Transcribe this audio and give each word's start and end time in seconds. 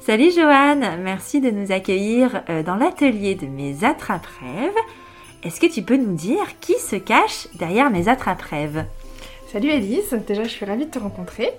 Salut 0.00 0.30
Joanne, 0.32 1.02
merci 1.02 1.40
de 1.40 1.50
nous 1.50 1.72
accueillir 1.72 2.42
euh, 2.48 2.62
dans 2.62 2.76
l'atelier 2.76 3.34
de 3.34 3.46
mes 3.46 3.84
attrape-rêves. 3.84 4.72
Est-ce 5.42 5.60
que 5.60 5.66
tu 5.66 5.82
peux 5.82 5.96
nous 5.96 6.14
dire 6.14 6.58
qui 6.60 6.74
se 6.74 6.96
cache 6.96 7.48
derrière 7.54 7.90
mes 7.90 8.08
attrape-rêves? 8.08 8.86
Salut 9.52 9.70
Alice, 9.70 10.14
déjà 10.26 10.44
je 10.44 10.48
suis 10.48 10.64
ravie 10.64 10.86
de 10.86 10.90
te 10.90 10.98
rencontrer. 10.98 11.50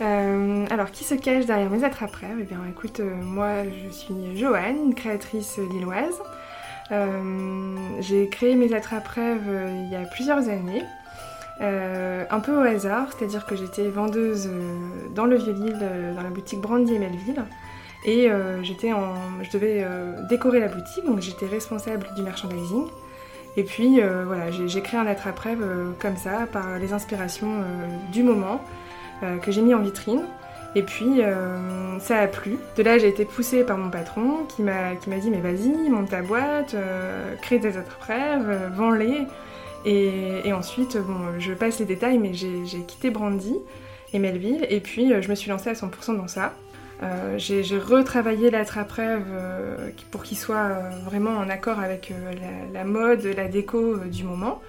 Euh, 0.00 0.66
alors 0.70 0.90
qui 0.90 1.04
se 1.04 1.14
cache 1.14 1.46
derrière 1.46 1.70
mes 1.70 1.84
attrape-rêves? 1.84 2.38
Eh 2.40 2.44
bien 2.44 2.60
écoute, 2.68 3.00
euh, 3.00 3.14
moi 3.22 3.64
je 3.64 3.90
suis 3.90 4.36
Joanne, 4.36 4.76
une 4.86 4.94
créatrice 4.94 5.58
lilloise. 5.72 6.20
J'ai 8.00 8.28
créé 8.28 8.54
mes 8.54 8.74
attrape-rêves 8.74 9.48
il 9.86 9.90
y 9.90 9.96
a 9.96 10.04
plusieurs 10.04 10.50
années. 10.50 10.82
Un 11.60 12.40
peu 12.40 12.56
au 12.56 12.60
hasard, 12.60 13.08
c'est-à-dire 13.16 13.46
que 13.46 13.56
j'étais 13.56 13.88
vendeuse 13.88 14.50
dans 15.14 15.26
le 15.26 15.36
Vieux-Lille, 15.36 15.78
dans 16.16 16.22
la 16.22 16.30
boutique 16.30 16.60
Brandy 16.60 16.94
et 16.94 16.98
Melville. 16.98 17.44
Et 18.04 18.30
euh, 18.30 18.62
j'étais 18.62 18.92
en, 18.92 19.14
je 19.42 19.50
devais 19.50 19.82
euh, 19.84 20.22
décorer 20.28 20.60
la 20.60 20.68
boutique, 20.68 21.04
donc 21.04 21.20
j'étais 21.20 21.46
responsable 21.46 22.08
du 22.16 22.22
merchandising. 22.22 22.86
Et 23.56 23.64
puis 23.64 24.00
euh, 24.00 24.24
voilà, 24.26 24.50
j'ai 24.50 24.80
créé 24.80 24.98
un 24.98 25.06
attrape-rêve 25.06 25.64
comme 26.00 26.16
ça, 26.16 26.46
par 26.50 26.78
les 26.78 26.92
inspirations 26.92 27.64
du 28.10 28.22
moment, 28.22 28.60
que 29.42 29.52
j'ai 29.52 29.62
mis 29.62 29.74
en 29.74 29.80
vitrine. 29.80 30.22
Et 30.74 30.82
puis 30.82 31.20
ça 32.00 32.18
a 32.18 32.26
plu. 32.26 32.56
De 32.76 32.82
là, 32.82 32.96
j'ai 32.96 33.08
été 33.08 33.26
poussée 33.26 33.62
par 33.62 33.76
mon 33.76 33.90
patron 33.90 34.46
qui 34.48 34.62
m'a 34.62 34.94
dit 34.94 35.30
Mais 35.30 35.40
vas-y, 35.40 35.90
monte 35.90 36.08
ta 36.08 36.22
boîte, 36.22 36.74
crée 37.42 37.58
des 37.58 37.76
attrape-rêves, 37.76 38.72
vends-les. 38.74 39.26
Et, 39.84 40.52
ensuite, 40.52 40.96
bon, 40.96 41.38
je 41.38 41.52
passe 41.52 41.78
les 41.80 41.86
détails, 41.86 42.18
mais 42.18 42.34
j'ai 42.34 42.80
quitté 42.86 43.10
Brandy 43.10 43.54
et 44.12 44.18
Melville. 44.18 44.66
Et 44.70 44.80
puis 44.80 45.12
je 45.20 45.28
me 45.28 45.34
suis 45.34 45.50
lancée 45.50 45.70
à 45.70 45.74
100% 45.74 46.16
dans 46.16 46.28
ça. 46.28 46.52
Euh, 47.02 47.36
j'ai 47.36 47.78
retravaillé 47.78 48.50
l'attrape-rêve 48.50 49.24
euh, 49.32 49.90
pour 50.12 50.22
qu'il 50.22 50.38
soit 50.38 50.56
euh, 50.56 50.90
vraiment 51.04 51.32
en 51.32 51.48
accord 51.48 51.80
avec 51.80 52.12
la, 52.72 52.84
mode, 52.84 53.24
la 53.24 53.48
déco 53.48 53.96
du 53.96 54.22
moment. 54.22 54.60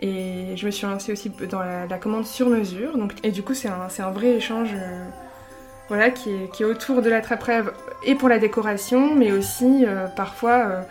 Et 0.00 0.56
je 0.56 0.66
me 0.66 0.70
suis 0.70 0.86
lancée 0.86 1.12
aussi 1.12 1.30
dans 1.50 1.60
la, 1.60 1.98
commande 1.98 2.26
sur 2.26 2.48
mesure. 2.48 2.92
et 3.22 3.30
du 3.30 3.42
coup, 3.42 3.54
c'est 3.54 3.68
un, 3.68 4.10
vrai 4.10 4.34
échange 4.34 4.70
voilà, 5.88 6.10
qui, 6.10 6.30
est, 6.30 6.64
autour 6.64 7.00
de 7.02 7.08
l'attrape-rêve 7.10 7.72
et 8.04 8.14
pour 8.14 8.28
la 8.28 8.38
décoration, 8.38 9.14
mais 9.14 9.32
aussi 9.32 9.86
parfois 10.14 10.84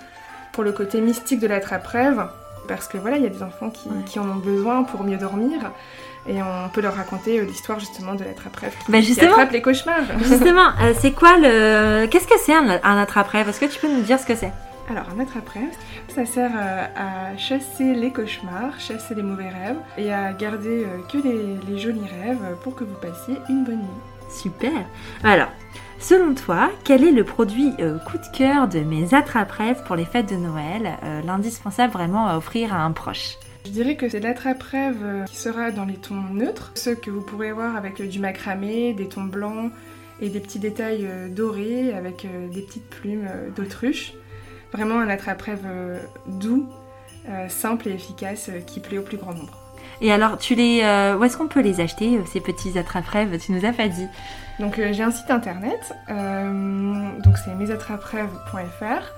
pour 0.52 0.64
le 0.64 0.72
côté 0.72 1.00
mystique 1.00 1.40
de 1.40 1.48
l'attrape-rêve. 1.48 2.28
Parce 2.68 2.88
que 2.88 2.98
voilà, 2.98 3.18
il 3.18 3.24
y 3.24 3.28
a 3.28 3.30
des 3.30 3.44
enfants 3.44 3.72
qui 4.06 4.20
en 4.20 4.30
ont 4.30 4.36
besoin 4.36 4.84
pour 4.84 5.04
mieux 5.04 5.18
dormir. 5.18 5.72
Et 6.28 6.42
on 6.42 6.70
peut 6.70 6.82
leur 6.82 6.96
raconter 6.96 7.40
euh, 7.40 7.44
l'histoire 7.44 7.80
justement 7.80 8.16
de 8.16 8.24
l'attrape-rêve 8.24 8.74
bah 8.88 9.02
qui 9.02 9.20
attrape 9.20 9.52
les 9.52 9.62
cauchemars. 9.62 10.04
Justement, 10.24 10.70
euh, 10.82 10.94
c'est 10.98 11.12
quoi 11.12 11.38
le... 11.38 12.06
Qu'est-ce 12.08 12.28
que 12.28 12.40
c'est 12.40 12.54
un, 12.54 12.70
attrape-rêve 12.98 13.50
Est-ce 13.50 13.60
que 13.60 13.66
tu 13.66 13.80
peux 13.80 13.90
nous 13.90 14.02
dire 14.02 14.20
ce 14.20 14.26
que 14.26 14.36
c'est? 14.36 14.52
Alors, 14.90 15.06
un 15.16 15.20
attrape-rêve, 15.20 15.74
ça 16.08 16.26
sert 16.26 16.52
euh, 16.56 16.86
à, 16.96 17.38
chasser 17.38 17.94
les 17.94 18.12
cauchemars, 18.12 18.80
chasser 18.80 19.16
les 19.16 19.22
mauvais 19.22 19.50
rêves 19.50 19.78
et 19.98 20.14
à 20.14 20.32
garder 20.32 20.86
que 21.12 21.18
les, 21.18 21.78
jolis 21.78 22.08
rêves 22.24 22.56
pour 22.64 22.76
que 22.76 22.86
vous 22.86 22.96
passiez 22.96 23.36
une 23.50 23.66
bonne 23.66 23.80
nuit. 23.80 24.02
Super. 24.30 24.72
Alors, 25.24 25.50
selon 26.04 26.36
toi, 26.36 26.70
quel 26.84 27.04
est 27.04 27.12
le 27.12 27.24
produit 27.24 27.72
coup 28.08 28.18
de 28.18 28.38
cœur 28.38 28.68
de 28.68 28.80
mes 28.80 29.14
attrape-rêves 29.14 29.84
pour 29.86 29.96
les 29.96 30.06
fêtes 30.06 30.30
de 30.30 30.36
Noël 30.36 30.98
L'indispensable 31.26 31.94
vraiment 31.94 32.28
à 32.28 32.38
offrir 32.38 32.74
à 32.74 32.84
un 32.84 32.92
proche? 32.92 33.38
Je 33.66 33.72
dirais 33.72 33.96
que 33.96 34.10
c'est 34.10 34.20
l'attrape-rêve 34.20 35.00
euh, 35.04 35.24
qui 35.24 35.38
sera 35.38 35.72
dans 35.72 35.86
les 35.86 35.96
tons 35.96 36.22
neutres, 36.34 36.72
ceux 36.76 36.96
que 36.96 37.10
vous 37.10 37.22
pourrez 37.22 37.54
voir 37.54 37.78
avec 37.78 38.02
euh, 38.02 38.08
du 38.08 38.20
macramé, 38.20 38.94
des 38.94 39.08
tons 39.08 39.24
blancs 39.24 39.72
et 40.20 40.30
des 40.30 40.42
petits 40.42 40.60
détails 40.60 41.08
euh, 41.08 41.30
dorés 41.30 41.94
avec 41.94 42.28
des 42.52 42.62
petites 42.62 42.90
plumes 42.90 43.30
d'autruche. 43.56 44.14
Vraiment 44.74 45.00
un 45.00 45.08
attrape-rêve 45.08 45.68
doux, 46.26 46.68
simple 47.48 47.90
et 47.90 47.92
efficace 47.92 48.50
qui 48.66 48.80
plaît 48.80 48.98
au 48.98 49.04
plus 49.04 49.18
grand 49.18 49.34
nombre. 49.34 49.63
Et 50.02 50.12
alors, 50.12 50.38
tu 50.38 50.56
les, 50.56 50.80
où 51.18 51.24
est-ce 51.24 51.38
qu'on 51.38 51.48
peut 51.48 51.62
les 51.62 51.82
acheter, 51.82 52.20
ces 52.26 52.40
petits 52.40 52.78
attrape-rêves? 52.78 53.38
Tu 53.40 53.52
nous 53.52 53.66
as 53.66 53.74
pas 53.74 53.88
dit. 53.88 54.08
Donc, 54.60 54.76
j'ai 54.76 55.04
un 55.04 55.12
site 55.12 55.32
internet, 55.32 55.94
donc 56.10 57.38
c'est 57.38 57.56
mesattraperêves.fr. 57.56 59.14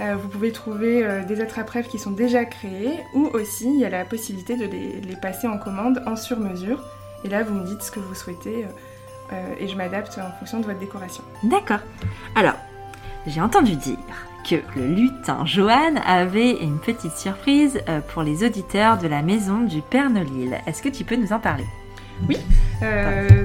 Euh, 0.00 0.14
vous 0.14 0.28
pouvez 0.28 0.52
trouver 0.52 1.04
euh, 1.04 1.24
des 1.24 1.40
attrape-rêves 1.40 1.88
qui 1.88 1.98
sont 1.98 2.12
déjà 2.12 2.44
créés 2.44 3.00
ou 3.14 3.26
aussi 3.32 3.64
il 3.64 3.80
y 3.80 3.84
a 3.84 3.90
la 3.90 4.04
possibilité 4.04 4.56
de 4.56 4.64
les, 4.64 5.16
passer 5.16 5.48
en 5.48 5.58
commande 5.58 6.02
en 6.06 6.14
sur-mesure. 6.14 6.84
Et 7.24 7.28
là, 7.28 7.42
vous 7.42 7.54
me 7.54 7.66
dites 7.66 7.82
ce 7.82 7.90
que 7.90 7.98
vous 7.98 8.14
souhaitez 8.14 8.66
euh, 9.32 9.54
et 9.58 9.66
je 9.66 9.76
m'adapte 9.76 10.18
en 10.18 10.30
fonction 10.38 10.60
de 10.60 10.66
votre 10.66 10.78
décoration. 10.78 11.24
D'accord. 11.42 11.80
Alors, 12.36 12.54
j'ai 13.26 13.40
entendu 13.40 13.74
dire 13.74 13.98
que 14.48 14.56
le 14.78 14.86
lutin 14.86 15.44
Johan 15.44 15.96
avait 16.06 16.52
une 16.62 16.78
petite 16.78 17.16
surprise 17.16 17.80
pour 18.08 18.22
les 18.22 18.44
auditeurs 18.44 18.98
de 18.98 19.06
la 19.06 19.22
maison 19.22 19.60
du 19.60 19.82
Père 19.82 20.10
Nolil. 20.10 20.58
Est-ce 20.66 20.82
que 20.82 20.88
tu 20.88 21.04
peux 21.04 21.16
nous 21.16 21.32
en 21.32 21.38
parler? 21.38 21.66
Oui, 22.28 22.36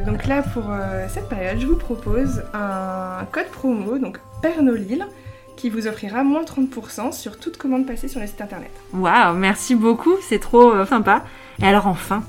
donc 0.05 0.25
là 0.25 0.41
pour 0.41 0.63
cette 1.09 1.29
période, 1.29 1.59
je 1.59 1.67
vous 1.67 1.75
propose 1.75 2.43
un 2.53 3.25
code 3.31 3.47
promo, 3.47 3.97
donc 3.97 4.19
Père 4.41 4.63
Nolil, 4.63 5.05
qui 5.55 5.69
vous 5.69 5.87
offrira 5.87 6.23
moins 6.23 6.43
30% 6.43 7.11
sur 7.11 7.39
toute 7.39 7.57
commande 7.57 7.85
passée 7.85 8.07
sur 8.07 8.19
le 8.19 8.27
site 8.27 8.41
internet. 8.41 8.71
Waouh, 8.93 9.35
merci 9.35 9.75
beaucoup, 9.75 10.15
c'est 10.21 10.39
trop 10.39 10.71
euh, 10.71 10.85
sympa. 10.85 11.23
Et 11.61 11.65
alors 11.65 11.87
enfin, 11.87 12.23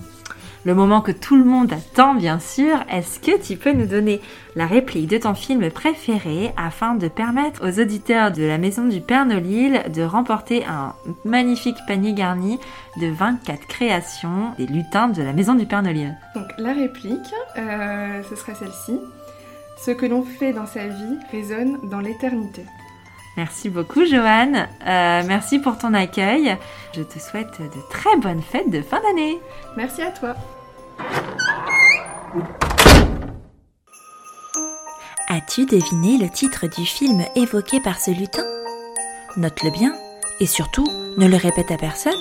le 0.65 0.75
moment 0.75 1.01
que 1.01 1.13
tout 1.13 1.37
le 1.37 1.45
monde 1.45 1.73
attend 1.73 2.15
bien 2.15 2.39
sûr, 2.39 2.79
est-ce 2.91 3.21
que 3.21 3.41
tu 3.41 3.57
peux 3.57 3.73
nous 3.73 3.87
donner 3.87 4.21
la 4.57 4.67
réplique 4.67 5.09
de 5.09 5.19
ton 5.19 5.35
film 5.35 5.71
préféré 5.71 6.53
afin 6.57 6.95
de 6.95 7.09
permettre 7.09 7.69
aux 7.69 7.81
auditeurs 7.81 8.33
de 8.33 8.45
la 8.45 8.57
maison 8.57 8.87
du 8.87 9.01
Père 9.01 9.27
Nolil 9.27 9.83
de 9.93 10.03
remporter 10.03 10.65
un 10.65 10.95
magnifique 11.25 11.77
panier 11.87 12.15
garni 12.15 12.59
de 13.01 13.09
24 13.09 13.67
créations 13.67 14.53
des 14.59 14.67
lutins 14.67 15.09
de 15.09 15.23
la 15.23 15.33
maison 15.33 15.55
du 15.55 15.67
Père 15.67 15.83
Nolil 15.83 16.17
Donc 16.35 16.47
la 16.57 16.73
réplique, 16.73 17.35
euh, 17.59 18.23
ce 18.29 18.37
sera 18.37 18.55
celle-ci. 18.55 18.99
Ce 19.85 19.91
que 19.91 20.07
l'on 20.07 20.23
fait 20.23 20.53
dans 20.53 20.67
sa 20.67 20.87
vie 20.87 21.19
résonne 21.31 21.79
dans 21.91 22.01
l'éternité. 22.01 22.65
Merci 23.37 23.69
beaucoup 23.69 24.05
Joanne, 24.07 24.69
euh, 24.87 25.23
merci 25.27 25.59
pour 25.59 25.77
ton 25.77 25.93
accueil. 25.93 26.57
Je 26.95 27.03
te 27.03 27.19
souhaite 27.19 27.61
de 27.61 27.91
très 27.91 28.17
bonnes 28.19 28.43
fêtes 28.43 28.71
de 28.71 28.81
fin 28.81 29.01
d'année. 29.03 29.41
Merci 29.77 30.03
à 30.03 30.11
toi. 30.13 30.35
As-tu 35.29 35.67
deviné 35.67 36.19
le 36.19 36.29
titre 36.31 36.67
du 36.69 36.87
film 36.87 37.25
évoqué 37.35 37.81
par 37.81 37.99
ce 37.99 38.13
lutin? 38.13 38.45
Note-le 39.37 39.71
bien 39.71 39.93
et 40.39 40.47
surtout 40.47 40.87
ne 41.17 41.27
le 41.27 41.37
répète 41.37 41.73
à 41.73 41.77
personne. 41.77 42.13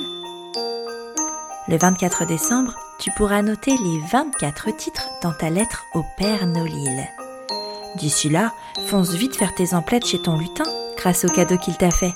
Le 1.68 1.78
24 1.78 2.26
décembre, 2.26 2.74
tu 3.00 3.12
pourras 3.12 3.44
noter 3.44 3.72
les 3.72 4.00
24 4.12 4.76
titres 4.76 5.08
dans 5.22 5.34
ta 5.34 5.52
lettre 5.52 5.86
au 5.94 6.04
Père 6.18 6.48
Nolil. 6.48 7.08
D'ici 7.98 8.30
là, 8.30 8.52
fonce 8.88 9.12
vite 9.12 9.36
faire 9.36 9.54
tes 9.54 9.76
emplettes 9.76 10.08
chez 10.08 10.22
ton 10.22 10.38
lutin 10.38 10.66
grâce 10.98 11.26
au 11.26 11.28
cadeau 11.30 11.58
qu'il 11.58 11.78
t'a 11.78 11.92
fait. 11.92 12.14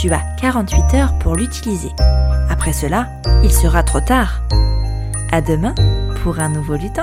Tu 0.00 0.10
as 0.12 0.22
48 0.40 0.94
heures 0.94 1.18
pour 1.18 1.36
l'utiliser. 1.36 1.92
Après 2.50 2.72
cela, 2.72 3.08
il 3.42 3.52
sera 3.52 3.82
trop 3.82 4.00
tard. 4.00 4.42
À 5.30 5.40
demain 5.40 5.74
pour 6.22 6.38
un 6.38 6.48
nouveau 6.48 6.74
lutin. 6.74 7.02